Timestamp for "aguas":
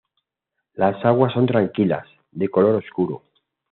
1.05-1.31